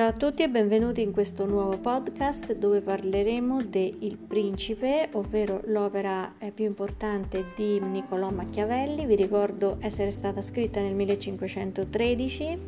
Ciao 0.00 0.08
a 0.08 0.12
tutti 0.14 0.42
e 0.42 0.48
benvenuti 0.48 1.02
in 1.02 1.12
questo 1.12 1.44
nuovo 1.44 1.76
podcast 1.76 2.54
dove 2.54 2.80
parleremo 2.80 3.62
de 3.64 3.96
Il 3.98 4.16
Principe, 4.16 5.10
ovvero 5.12 5.60
l'opera 5.66 6.36
eh, 6.38 6.52
più 6.52 6.64
importante 6.64 7.52
di 7.54 7.78
Niccolò 7.78 8.30
Machiavelli. 8.30 9.04
Vi 9.04 9.14
ricordo 9.14 9.76
essere 9.80 10.10
stata 10.10 10.40
scritta 10.40 10.80
nel 10.80 10.94
1513 10.94 12.58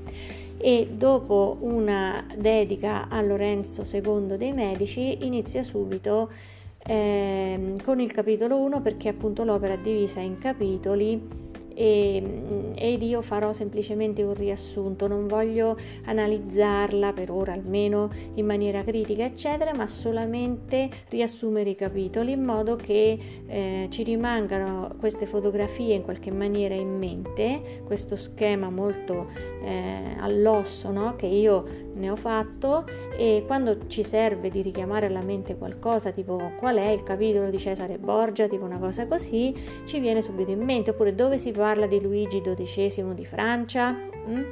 e 0.58 0.90
dopo 0.94 1.56
una 1.60 2.22
dedica 2.36 3.08
a 3.08 3.22
Lorenzo 3.22 3.82
II 3.90 4.36
dei 4.36 4.52
Medici 4.52 5.24
inizia 5.24 5.62
subito 5.62 6.30
eh, 6.84 7.72
con 7.82 7.98
il 7.98 8.12
capitolo 8.12 8.58
1 8.58 8.82
perché 8.82 9.08
appunto 9.08 9.42
l'opera 9.42 9.72
è 9.72 9.78
divisa 9.78 10.20
in 10.20 10.36
capitoli 10.36 11.41
e, 11.74 12.72
ed 12.74 13.02
io 13.02 13.22
farò 13.22 13.52
semplicemente 13.52 14.22
un 14.22 14.34
riassunto, 14.34 15.06
non 15.06 15.26
voglio 15.26 15.76
analizzarla 16.04 17.12
per 17.12 17.30
ora 17.30 17.52
almeno 17.52 18.10
in 18.34 18.46
maniera 18.46 18.82
critica 18.82 19.24
eccetera, 19.24 19.74
ma 19.74 19.86
solamente 19.86 20.88
riassumere 21.08 21.70
i 21.70 21.74
capitoli 21.74 22.32
in 22.32 22.44
modo 22.44 22.76
che 22.76 23.18
eh, 23.46 23.86
ci 23.90 24.02
rimangano 24.02 24.94
queste 24.98 25.26
fotografie 25.26 25.94
in 25.94 26.02
qualche 26.02 26.30
maniera 26.30 26.74
in 26.74 26.96
mente, 26.96 27.82
questo 27.84 28.16
schema 28.16 28.70
molto 28.70 29.26
eh, 29.64 30.16
all'osso 30.18 30.90
no? 30.90 31.14
che 31.16 31.26
io 31.26 31.90
ne 31.94 32.10
ho 32.10 32.16
fatto 32.16 32.84
e 33.16 33.44
quando 33.46 33.86
ci 33.86 34.02
serve 34.02 34.48
di 34.48 34.62
richiamare 34.62 35.06
alla 35.06 35.20
mente 35.20 35.56
qualcosa 35.56 36.10
tipo 36.10 36.52
qual 36.58 36.76
è 36.76 36.88
il 36.88 37.02
capitolo 37.02 37.50
di 37.50 37.58
Cesare 37.58 37.98
Borgia, 37.98 38.48
tipo 38.48 38.64
una 38.64 38.78
cosa 38.78 39.06
così, 39.06 39.54
ci 39.84 40.00
viene 40.00 40.22
subito 40.22 40.50
in 40.50 40.60
mente, 40.60 40.90
oppure 40.90 41.14
dove 41.14 41.38
si 41.38 41.52
parla 41.62 41.86
di 41.86 42.00
Luigi 42.00 42.42
XII 42.42 43.14
di 43.14 43.24
Francia. 43.24 43.92
Mm? 43.92 44.42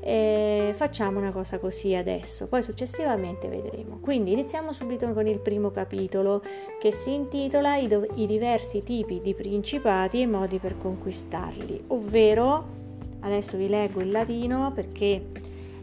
E 0.00 0.74
facciamo 0.76 1.18
una 1.18 1.30
cosa 1.30 1.58
così 1.58 1.94
adesso, 1.94 2.46
poi 2.46 2.62
successivamente 2.62 3.48
vedremo. 3.48 3.98
Quindi 4.00 4.32
iniziamo 4.32 4.72
subito 4.72 5.10
con 5.12 5.26
il 5.26 5.38
primo 5.40 5.70
capitolo 5.70 6.42
che 6.78 6.92
si 6.92 7.14
intitola 7.14 7.76
I, 7.76 7.88
do- 7.88 8.06
I 8.14 8.26
diversi 8.26 8.82
tipi 8.82 9.20
di 9.22 9.34
principati 9.34 10.20
e 10.20 10.26
modi 10.26 10.58
per 10.58 10.76
conquistarli, 10.76 11.84
ovvero 11.88 12.76
adesso 13.20 13.56
vi 13.56 13.68
leggo 13.68 14.00
il 14.00 14.10
latino 14.10 14.70
perché 14.72 15.24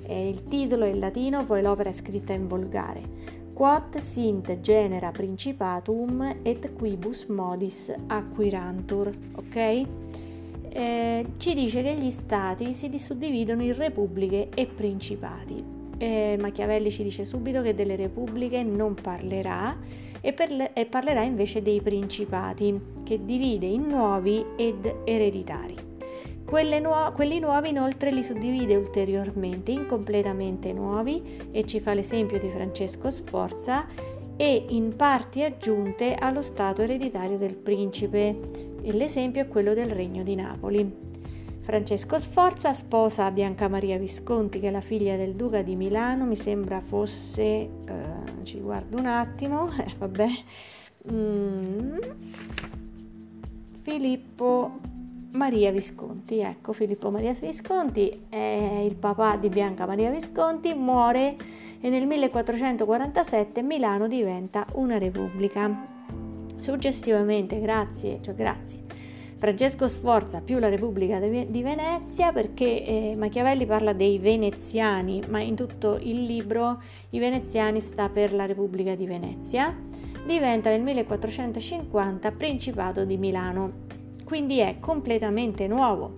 eh, 0.04 0.30
il 0.30 0.44
titolo 0.44 0.86
è 0.86 0.90
in 0.90 1.00
latino, 1.00 1.46
poi 1.46 1.64
l'opera 1.64 1.90
è 1.90 1.94
scritta 1.94 2.32
in 2.32 2.48
volgare. 2.48 3.02
Quod 3.54 3.98
sint 3.98 4.60
genera 4.60 5.12
principatum 5.12 6.40
et 6.44 6.74
quibus 6.74 7.26
modis 7.26 7.92
acquirantur, 8.08 9.12
ok? 9.36 10.05
Eh, 10.78 11.26
ci 11.38 11.54
dice 11.54 11.82
che 11.82 11.94
gli 11.94 12.12
stati 12.12 12.74
si 12.74 12.92
suddividono 13.00 13.64
in 13.64 13.78
repubbliche 13.78 14.50
e 14.54 14.66
principati. 14.66 15.64
Eh, 15.98 16.36
Machiavelli 16.38 16.92
ci 16.92 17.02
dice 17.02 17.24
subito 17.24 17.62
che 17.62 17.74
delle 17.74 17.96
repubbliche 17.96 18.62
non 18.62 18.94
parlerà 18.94 19.78
e, 20.20 20.34
per, 20.34 20.72
e 20.74 20.86
parlerà 20.86 21.24
invece 21.24 21.62
dei 21.62 21.80
principati, 21.80 22.78
che 23.06 23.24
divide 23.24 23.68
in 23.68 23.88
nuovi 23.88 24.44
ed 24.58 24.94
ereditari. 25.06 25.76
Nuo- 26.82 27.14
quelli 27.14 27.40
nuovi 27.40 27.70
inoltre 27.70 28.12
li 28.12 28.22
suddivide 28.22 28.76
ulteriormente 28.76 29.72
in 29.72 29.86
completamente 29.86 30.74
nuovi 30.74 31.40
e 31.52 31.64
ci 31.64 31.80
fa 31.80 31.94
l'esempio 31.94 32.38
di 32.38 32.50
Francesco 32.50 33.10
Sforza 33.10 33.86
e 34.36 34.66
in 34.68 34.94
parti 34.98 35.42
aggiunte 35.42 36.16
allo 36.16 36.42
stato 36.42 36.82
ereditario 36.82 37.38
del 37.38 37.56
principe 37.56 38.74
e 38.86 38.94
l'esempio 38.94 39.42
è 39.42 39.48
quello 39.48 39.74
del 39.74 39.90
regno 39.90 40.22
di 40.22 40.36
Napoli. 40.36 41.14
Francesco 41.62 42.20
Sforza 42.20 42.74
sposa 42.74 43.32
Bianca 43.32 43.68
Maria 43.68 43.98
Visconti 43.98 44.60
che 44.60 44.68
è 44.68 44.72
la 44.72 44.82
figlia 44.82 45.16
del 45.16 45.34
duca 45.34 45.64
di 45.64 45.76
Milano, 45.76 46.26
mi 46.26 46.36
sembra 46.36 46.80
fosse, 46.80 47.42
eh, 47.42 47.70
ci 48.44 48.60
guardo 48.60 48.98
un 48.98 49.08
attimo, 49.08 49.72
eh, 49.82 49.96
vabbè, 49.98 50.28
mm, 51.12 51.98
Filippo 53.82 54.78
Maria 55.32 55.72
Visconti. 55.72 56.38
Ecco, 56.38 56.72
Filippo 56.72 57.10
Maria 57.10 57.34
Visconti 57.34 58.26
è 58.30 58.84
il 58.86 58.96
papà 58.96 59.36
di 59.38 59.50
Bianca 59.50 59.88
Maria 59.88 60.12
Visconti, 60.12 60.76
muore 60.76 61.36
e 61.82 61.90
nel 61.90 62.06
1447 62.06 63.64
Milano 63.64 64.08
diventa 64.08 64.68
una 64.74 65.00
repubblica. 65.00 65.95
Successivamente, 66.66 67.60
grazie, 67.60 68.18
cioè 68.24 68.34
grazie, 68.34 68.80
Francesco 69.38 69.88
Sforza 69.88 70.42
più 70.42 70.58
la 70.58 70.68
Repubblica 70.68 71.20
di 71.20 71.62
Venezia 71.62 72.32
perché 72.32 72.84
eh, 72.84 73.14
Machiavelli 73.16 73.68
parla 73.68 73.94
dei 73.94 74.18
veneziani, 74.18 75.22
ma 75.30 75.40
in 75.42 75.54
tutto 75.54 76.00
il 76.02 76.24
libro 76.24 76.82
i 77.12 77.20
veneziani 77.20 77.80
sta 77.80 78.10
per 78.10 78.34
la 78.34 78.48
Repubblica 78.48 78.96
di 78.96 79.06
Venezia, 79.06 79.78
diventa 80.26 80.72
nel 80.72 80.82
1450 80.82 82.32
Principato 82.32 83.06
di 83.06 83.18
Milano 83.18 83.84
quindi 84.24 84.58
è 84.58 84.78
completamente 84.80 85.68
nuovo. 85.68 86.12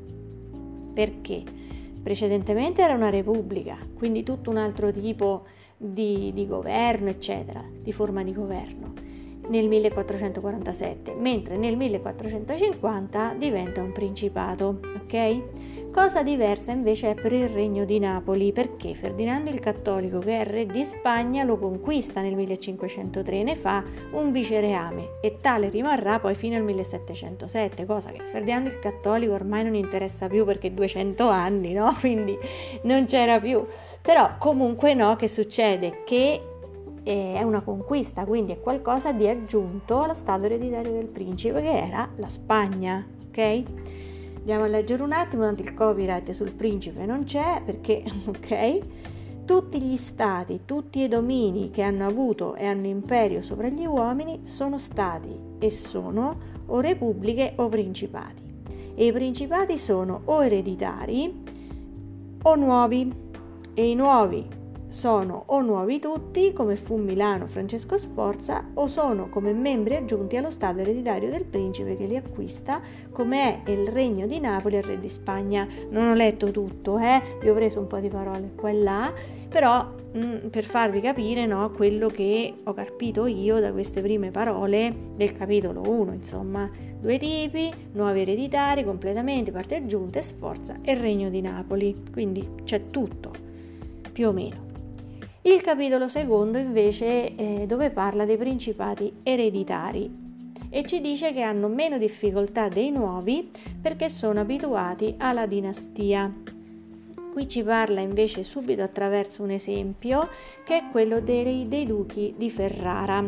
Perché? 0.94 1.44
Precedentemente 2.02 2.81
era 2.81 2.94
una 2.94 3.09
repubblica, 3.09 3.78
quindi 3.94 4.24
tutto 4.24 4.50
un 4.50 4.56
altro 4.56 4.94
tipo 4.94 5.44
di, 5.75 6.31
di 6.34 6.47
governo, 6.47 7.09
eccetera, 7.09 7.62
di 7.69 7.91
forma 7.91 8.24
di 8.24 8.31
governo 8.31 9.06
nel 9.50 9.68
1447, 9.68 11.13
mentre 11.13 11.58
nel 11.58 11.75
1450 11.75 13.35
diventa 13.38 13.81
un 13.81 13.91
principato, 13.91 14.80
ok? 15.03 15.41
Cosa 15.97 16.22
diversa 16.22 16.72
invece 16.72 17.09
è 17.09 17.13
per 17.16 17.34
il 17.34 17.50
regno 17.50 17.84
di 17.84 17.97
Napoli, 17.97 18.52
perché 18.52 18.94
Ferdinando 18.94 19.50
il 19.50 19.59
Cattolico, 19.59 20.19
che 20.19 20.41
è 20.41 20.46
re 20.46 20.68
di 20.68 20.84
Spagna, 20.84 21.44
lo 21.44 21.58
conquista 21.58 22.22
nel 22.22 22.35
1503 22.35 23.40
e 23.40 23.44
ne 23.44 23.56
fa 23.56 23.84
un 24.12 24.31
vicereame 24.31 25.18
e 25.22 25.38
tale 25.41 25.69
rimarrà 25.69 26.19
poi 26.19 26.35
fino 26.35 26.56
al 26.56 26.62
1707, 26.62 27.88
cosa 27.88 28.12
che 28.12 28.22
Ferdinando 28.31 28.69
il 28.69 28.78
Cattolico 28.78 29.34
ormai 29.34 29.64
non 29.64 29.74
interessa 29.74 30.28
più 30.28 30.46
perché 30.46 30.72
200 30.72 31.28
anni, 31.29 31.74
no? 31.74 31.91
Quindi 32.00 32.38
non 32.84 33.06
c'era 33.06 33.40
più. 33.40 33.66
Però 34.00 34.35
comunque 34.38 34.94
no, 34.94 35.16
che 35.16 35.28
succede? 35.28 36.03
Che 36.06 36.56
è 37.07 37.41
una 37.41 37.62
conquista, 37.62 38.25
quindi 38.25 38.51
è 38.51 38.59
qualcosa 38.59 39.13
di 39.13 39.29
aggiunto 39.29 40.01
allo 40.01 40.13
stato 40.13 40.44
ereditario 40.44 40.91
del 40.91 41.07
principe 41.07 41.62
che 41.62 41.85
era 41.85 42.09
la 42.16 42.28
Spagna, 42.28 43.06
ok? 43.29 43.63
Andiamo 44.40 44.66
a 44.66 44.68
leggere 44.68 45.03
un 45.03 45.13
attimo, 45.13 45.44
tanto 45.44 45.62
il 45.62 45.73
copyright 45.73 46.31
sul 46.31 46.51
principe 46.51 47.06
non 47.06 47.23
c'è 47.23 47.62
perché, 47.63 48.03
ok? 48.28 48.79
Tutti 49.46 49.81
gli 49.81 49.96
stati, 49.96 50.62
tutti 50.66 51.00
i 51.00 51.07
domini 51.07 51.72
che 51.72 51.81
hanno 51.81 52.06
avuto 52.06 52.56
e 52.56 52.66
hanno 52.66 52.88
imperio 52.88 53.41
sopra 53.41 53.69
gli 53.69 53.85
uomini 53.85 54.41
sono 54.44 54.78
stati 54.78 55.34
e 55.59 55.72
sono 55.72 56.38
o 56.66 56.81
repubbliche 56.81 57.53
o 57.56 57.69
principati. 57.69 58.44
E 58.96 59.06
i 59.06 59.13
principati 59.13 59.78
sono 59.78 60.23
o 60.25 60.44
ereditari 60.44 61.44
o 62.44 62.56
nuovi. 62.56 63.25
E 63.73 63.90
i 63.90 63.96
nuovi 63.96 64.56
sono 64.89 65.43
o 65.47 65.61
nuovi 65.61 65.99
tutti, 65.99 66.53
come 66.53 66.75
fu 66.75 66.95
Milano 66.95 67.47
Francesco 67.47 67.97
Sforza, 67.97 68.63
o 68.75 68.87
sono 68.87 69.29
come 69.29 69.51
membri 69.51 69.95
aggiunti 69.95 70.37
allo 70.37 70.49
stato 70.49 70.79
ereditario 70.79 71.29
del 71.29 71.43
principe 71.43 71.97
che 71.97 72.05
li 72.05 72.15
acquista, 72.15 72.81
come 73.11 73.63
è 73.63 73.71
il 73.71 73.87
regno 73.87 74.25
di 74.25 74.39
Napoli 74.39 74.77
il 74.77 74.83
re 74.83 74.99
di 74.99 75.09
Spagna. 75.09 75.67
Non 75.89 76.09
ho 76.09 76.13
letto 76.13 76.51
tutto, 76.51 76.97
eh? 76.97 77.21
vi 77.41 77.49
ho 77.49 77.53
preso 77.53 77.79
un 77.79 77.87
po' 77.87 77.99
di 77.99 78.07
parole 78.07 78.51
qua 78.55 78.69
e 78.69 78.73
là, 78.73 79.13
però 79.49 79.85
mh, 80.13 80.19
mm, 80.19 80.47
per 80.47 80.63
farvi 80.63 81.01
capire 81.01 81.45
no, 81.45 81.69
quello 81.71 82.07
che 82.07 82.53
ho 82.63 82.73
carpito 82.73 83.25
io 83.25 83.59
da 83.59 83.71
queste 83.71 84.01
prime 84.01 84.31
parole 84.31 84.93
del 85.15 85.35
capitolo 85.35 85.81
1, 85.81 86.13
insomma, 86.13 86.69
due 86.99 87.17
tipi, 87.17 87.71
nuovi 87.91 88.21
ereditari, 88.21 88.83
completamente, 88.83 89.51
parte 89.51 89.75
aggiunte, 89.75 90.22
Sforza 90.22 90.78
e 90.81 90.95
regno 90.95 91.29
di 91.29 91.41
Napoli, 91.41 91.95
quindi 92.11 92.47
c'è 92.63 92.90
tutto, 92.90 93.31
più 94.11 94.29
o 94.29 94.31
meno. 94.31 94.66
Il 95.47 95.61
capitolo 95.61 96.09
secondo 96.09 96.58
invece 96.58 97.34
eh, 97.34 97.64
dove 97.66 97.90
parla 97.90 98.26
dei 98.26 98.35
principati 98.35 99.09
ereditari 99.23 100.11
e 100.70 100.85
ci 100.85 100.99
dice 100.99 101.32
che 101.32 101.40
hanno 101.40 101.70
meno 101.70 101.97
difficoltà 101.97 102.67
dei 102.67 102.91
nuovi 102.91 103.49
perché 103.82 104.09
sono 104.09 104.41
abituati 104.41 105.16
alla 105.17 105.46
dinastia. 105.46 106.29
Qui 107.32 107.47
ci 107.47 107.64
parla 107.64 108.02
invece 108.02 108.44
subito 108.44 108.82
attraverso 108.82 109.41
un 109.41 109.52
esempio 109.52 110.28
che 110.66 110.79
è 110.79 110.84
quello 110.91 111.22
dei, 111.22 111.66
dei 111.70 111.85
duchi 111.85 112.34
di 112.35 112.50
Ferrara 112.50 113.23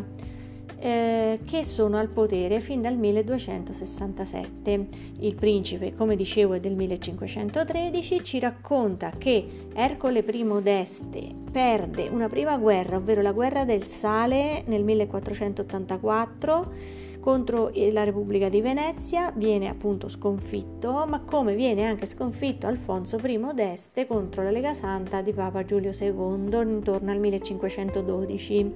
eh, 0.79 1.39
che 1.45 1.63
sono 1.63 1.97
al 1.97 2.09
potere 2.09 2.59
fin 2.61 2.81
dal 2.81 2.95
1267. 2.95 4.87
Il 5.19 5.35
principe, 5.35 5.93
come 5.93 6.15
dicevo, 6.15 6.53
è 6.53 6.59
del 6.59 6.75
1513, 6.75 8.23
ci 8.23 8.39
racconta 8.39 9.11
che 9.17 9.67
Ercole 9.73 10.19
I 10.19 10.45
d'Este 10.61 11.35
perde 11.51 12.07
una 12.09 12.29
prima 12.29 12.57
guerra, 12.57 12.97
ovvero 12.97 13.21
la 13.21 13.31
guerra 13.31 13.65
del 13.65 13.87
sale 13.87 14.63
nel 14.67 14.83
1484 14.83 17.07
contro 17.19 17.71
la 17.73 18.03
Repubblica 18.03 18.49
di 18.49 18.61
Venezia, 18.61 19.31
viene 19.35 19.67
appunto 19.67 20.09
sconfitto, 20.09 21.05
ma 21.07 21.21
come 21.21 21.55
viene 21.55 21.85
anche 21.85 22.05
sconfitto 22.05 22.67
Alfonso 22.67 23.17
I 23.17 23.39
d'Este 23.53 24.07
contro 24.07 24.43
la 24.43 24.51
Lega 24.51 24.73
Santa 24.73 25.21
di 25.21 25.33
Papa 25.33 25.63
Giulio 25.65 25.91
II 25.91 26.61
intorno 26.61 27.11
al 27.11 27.19
1512. 27.19 28.73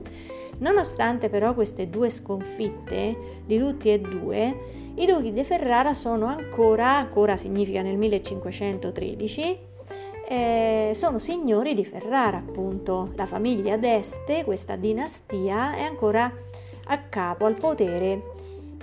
Nonostante 0.59 1.29
però 1.29 1.53
queste 1.53 1.89
due 1.89 2.09
sconfitte 2.09 3.41
di 3.45 3.57
tutti 3.57 3.91
e 3.91 3.99
due, 3.99 4.55
i 4.95 5.05
duchi 5.07 5.33
di 5.33 5.43
Ferrara 5.43 5.93
sono 5.93 6.27
ancora, 6.27 6.97
ancora 6.97 7.35
significa 7.35 7.81
nel 7.81 7.97
1513, 7.97 9.57
eh, 10.27 10.91
sono 10.93 11.19
signori 11.19 11.73
di 11.73 11.83
Ferrara, 11.83 12.37
appunto. 12.37 13.11
La 13.15 13.25
famiglia 13.25 13.77
d'Este, 13.77 14.43
questa 14.43 14.75
dinastia, 14.75 15.75
è 15.75 15.81
ancora 15.81 16.31
a 16.85 16.97
capo, 16.97 17.45
al 17.45 17.55
potere 17.55 18.21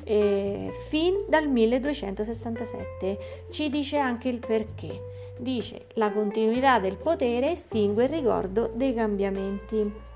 eh, 0.04 0.72
fin 0.88 1.24
dal 1.28 1.48
1267. 1.48 3.46
Ci 3.50 3.68
dice 3.70 3.98
anche 3.98 4.28
il 4.28 4.38
perché. 4.38 5.08
Dice 5.38 5.86
la 5.94 6.10
continuità 6.12 6.78
del 6.78 6.96
potere 6.96 7.52
estingue 7.52 8.04
il 8.04 8.10
ricordo 8.10 8.70
dei 8.74 8.92
cambiamenti. 8.92 10.09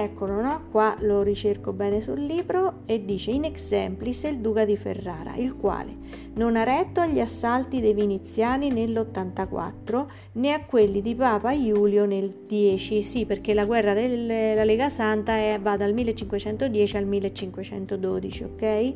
Eccolo, 0.00 0.40
no? 0.40 0.60
Qua 0.70 0.96
lo 1.00 1.22
ricerco 1.22 1.72
bene 1.72 2.00
sul 2.00 2.20
libro 2.20 2.82
e 2.86 3.04
dice 3.04 3.32
in 3.32 3.42
exemplis 3.42 4.22
il 4.22 4.38
duca 4.38 4.64
di 4.64 4.76
Ferrara, 4.76 5.34
il 5.34 5.56
quale 5.56 5.92
non 6.34 6.54
ha 6.54 6.62
retto 6.62 7.00
agli 7.00 7.18
assalti 7.18 7.80
dei 7.80 7.94
viniziani 7.94 8.70
nell'84 8.70 10.06
né 10.34 10.52
a 10.52 10.60
quelli 10.64 11.00
di 11.00 11.16
Papa 11.16 11.52
Giulio 11.60 12.06
nel 12.06 12.32
10. 12.46 13.02
Sì, 13.02 13.26
perché 13.26 13.54
la 13.54 13.64
guerra 13.64 13.92
della 13.92 14.62
Lega 14.62 14.88
Santa 14.88 15.32
è, 15.32 15.58
va 15.60 15.76
dal 15.76 15.92
1510 15.92 16.96
al 16.96 17.04
1512, 17.04 18.44
ok? 18.44 18.92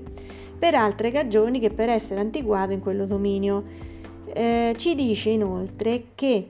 Per 0.56 0.75
altre 0.76 1.10
cagioni 1.10 1.58
che 1.58 1.70
per 1.70 1.88
essere 1.88 2.20
antiguato 2.20 2.70
in 2.70 2.78
quello 2.78 3.06
dominio. 3.06 3.64
Eh, 4.32 4.72
ci 4.76 4.94
dice 4.94 5.31
inoltre 5.31 6.04
che 6.14 6.49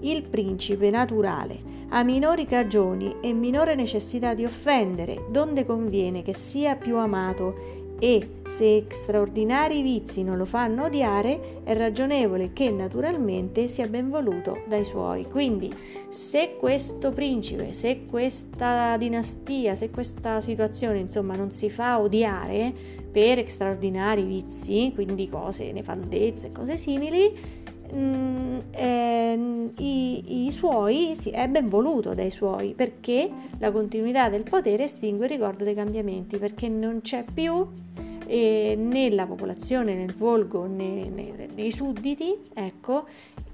il 0.00 0.22
principe 0.24 0.90
naturale 0.90 1.83
ha 1.96 2.02
minori 2.02 2.44
cagioni 2.44 3.16
e 3.20 3.32
minore 3.32 3.76
necessità 3.76 4.34
di 4.34 4.44
offendere, 4.44 5.26
donde 5.30 5.64
conviene 5.64 6.22
che 6.22 6.34
sia 6.34 6.74
più 6.74 6.96
amato 6.96 7.82
e 8.00 8.40
se 8.48 8.86
straordinari 8.88 9.80
vizi 9.80 10.24
non 10.24 10.36
lo 10.36 10.44
fanno 10.44 10.86
odiare, 10.86 11.62
è 11.62 11.72
ragionevole 11.76 12.52
che 12.52 12.72
naturalmente 12.72 13.68
sia 13.68 13.86
ben 13.86 14.10
voluto 14.10 14.64
dai 14.66 14.84
suoi. 14.84 15.28
Quindi, 15.28 15.72
se 16.08 16.56
questo 16.58 17.12
principe, 17.12 17.72
se 17.72 18.06
questa 18.06 18.96
dinastia, 18.96 19.76
se 19.76 19.90
questa 19.90 20.40
situazione, 20.40 20.98
insomma, 20.98 21.36
non 21.36 21.52
si 21.52 21.70
fa 21.70 22.00
odiare 22.00 22.72
per 23.08 23.48
straordinari 23.48 24.24
vizi, 24.24 24.90
quindi 24.92 25.28
cose, 25.28 25.70
nefandezze 25.70 26.48
e 26.48 26.52
cose 26.52 26.76
simili, 26.76 27.62
Eh, 27.90 29.70
i, 29.76 30.44
i, 30.46 30.50
suoi 30.50 31.12
sì, 31.14 31.30
è 31.30 31.48
ben 31.48 31.68
voluto 31.68 32.14
dai 32.14 32.30
suoi 32.30 32.74
perché 32.74 33.30
la 33.58 33.70
continuità 33.70 34.28
del 34.28 34.42
potere 34.42 34.84
estingue 34.84 35.26
il 35.26 35.32
ricordo 35.32 35.64
dei 35.64 35.74
cambiamenti 35.74 36.38
perché 36.38 36.68
non 36.68 37.00
c'è 37.02 37.24
più 37.32 37.66
eh, 38.26 38.74
nella 38.76 39.26
popolazione, 39.26 39.94
nel 39.94 40.14
volgo, 40.14 40.66
né, 40.66 41.08
né, 41.08 41.48
nei 41.54 41.70
sudditi, 41.70 42.34
ecco, 42.54 43.06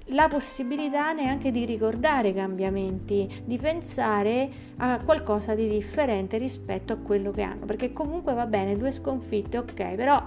la 0.05 0.27
possibilità 0.27 1.13
neanche 1.13 1.51
di 1.51 1.65
ricordare 1.65 2.29
i 2.29 2.33
cambiamenti, 2.33 3.43
di 3.45 3.57
pensare 3.57 4.49
a 4.77 4.99
qualcosa 5.03 5.55
di 5.55 5.67
differente 5.67 6.37
rispetto 6.37 6.93
a 6.93 6.97
quello 6.97 7.31
che 7.31 7.41
hanno, 7.41 7.65
perché 7.65 7.93
comunque 7.93 8.33
va 8.33 8.45
bene, 8.45 8.77
due 8.77 8.91
sconfitte, 8.91 9.57
ok, 9.57 9.95
però 9.95 10.23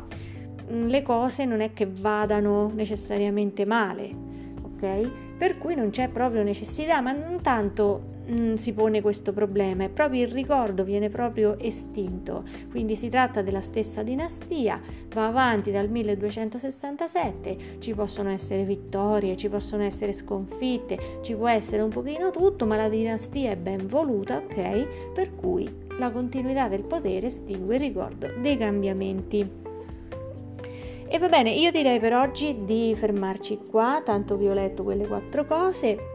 le 0.69 1.03
cose 1.03 1.45
non 1.45 1.61
è 1.61 1.73
che 1.73 1.87
vadano 1.87 2.71
necessariamente 2.75 3.65
male, 3.65 4.11
ok? 4.63 5.11
Per 5.37 5.59
cui 5.59 5.75
non 5.75 5.91
c'è 5.91 6.09
proprio 6.09 6.43
necessità, 6.43 7.01
ma 7.01 7.13
non 7.13 7.41
tanto 7.43 8.13
mm, 8.31 8.55
si 8.55 8.73
pone 8.73 9.03
questo 9.03 9.33
problema, 9.33 9.85
è 9.85 9.89
proprio 9.89 10.23
il 10.23 10.33
ricordo 10.33 10.85
viene 10.85 11.09
proprio 11.11 11.59
estinto. 11.59 12.45
Quindi 12.71 12.97
si 12.97 13.09
tratta 13.09 13.43
della 13.43 13.61
stessa 13.61 14.03
dinastia, 14.03 14.81
va 15.13 15.27
avanti 15.27 15.71
dal 15.71 15.89
1267, 15.89 17.79
ci 17.81 17.95
possono 17.95 18.31
essere 18.31 18.63
vittorie, 18.63 19.37
ci 19.37 19.49
possono 19.49 19.83
essere 19.83 20.13
sconfitte, 20.13 21.19
ci 21.23 21.35
può 21.35 21.49
essere 21.49 21.83
un 21.83 21.91
pochino 21.91 22.31
tutto, 22.31 22.65
ma 22.65 22.77
la 22.77 22.89
dinastia 22.89 23.51
è 23.51 23.57
ben 23.57 23.87
voluta, 23.87 24.37
ok? 24.37 25.13
Per 25.13 25.35
cui 25.35 25.83
la 25.99 26.11
continuità 26.11 26.69
del 26.69 26.85
potere 26.85 27.27
estingue 27.27 27.75
il 27.75 27.81
ricordo 27.81 28.33
dei 28.41 28.57
cambiamenti. 28.57 29.64
E 31.07 31.19
va 31.19 31.29
bene, 31.29 31.51
io 31.51 31.71
direi 31.71 32.01
per 32.01 32.15
oggi 32.15 32.65
di 32.65 32.95
fermarci 32.97 33.59
qua, 33.71 34.03
tanto 34.05 34.37
vi 34.37 34.49
ho 34.49 34.53
letto 34.53 34.83
quelle 34.83 35.07
quattro 35.07 35.45
cose 35.45 36.15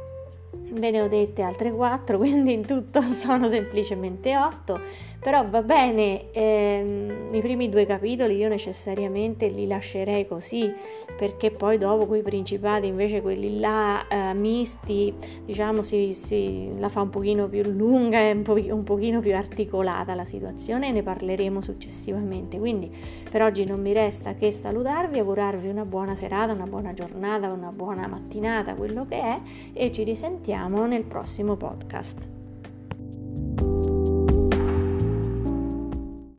ve 0.71 0.91
ne 0.91 1.01
ho 1.01 1.07
dette 1.07 1.41
altre 1.41 1.71
quattro, 1.71 2.17
quindi 2.19 2.53
in 2.53 2.65
tutto 2.65 3.01
sono 3.01 3.47
semplicemente 3.47 4.37
otto, 4.37 4.79
però 5.19 5.45
va 5.45 5.61
bene, 5.61 6.31
ehm, 6.31 7.27
i 7.33 7.41
primi 7.41 7.67
due 7.67 7.85
capitoli 7.85 8.37
io 8.37 8.47
necessariamente 8.47 9.47
li 9.47 9.67
lascerei 9.67 10.25
così, 10.25 10.73
perché 11.17 11.51
poi 11.51 11.77
dopo 11.77 12.05
quei 12.05 12.21
principati 12.21 12.87
invece 12.87 13.21
quelli 13.21 13.59
là 13.59 14.07
eh, 14.07 14.33
misti, 14.33 15.13
diciamo 15.43 15.83
si, 15.83 16.13
si, 16.13 16.69
la 16.79 16.87
fa 16.87 17.01
un 17.01 17.09
pochino 17.09 17.49
più 17.49 17.63
lunga 17.63 18.19
e 18.19 18.31
un, 18.31 18.43
po- 18.43 18.53
un 18.53 18.83
pochino 18.83 19.19
più 19.19 19.35
articolata 19.35 20.15
la 20.15 20.23
situazione 20.23 20.87
e 20.87 20.91
ne 20.91 21.03
parleremo 21.03 21.59
successivamente, 21.59 22.57
quindi 22.57 22.89
per 23.29 23.41
oggi 23.41 23.65
non 23.65 23.81
mi 23.81 23.91
resta 23.91 24.35
che 24.35 24.51
salutarvi, 24.51 25.19
augurarvi 25.19 25.67
una 25.67 25.83
buona 25.83 26.15
serata, 26.15 26.53
una 26.53 26.65
buona 26.65 26.93
giornata, 26.93 27.51
una 27.51 27.71
buona 27.73 28.07
mattinata, 28.07 28.75
quello 28.75 29.05
che 29.05 29.19
è 29.19 29.39
e 29.73 29.91
ci 29.91 30.03
risentiamo 30.03 30.85
nel 30.85 31.03
prossimo 31.03 31.57
podcast. 31.57 32.38